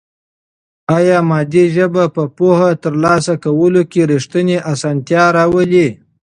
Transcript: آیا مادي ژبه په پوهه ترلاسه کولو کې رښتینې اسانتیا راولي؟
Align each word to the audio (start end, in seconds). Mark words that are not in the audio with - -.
آیا 0.97 1.17
مادي 1.29 1.63
ژبه 1.75 2.03
په 2.15 2.23
پوهه 2.37 2.69
ترلاسه 2.83 3.33
کولو 3.43 3.81
کې 3.91 4.01
رښتینې 4.11 4.57
اسانتیا 4.71 5.23
راولي؟ 5.37 5.87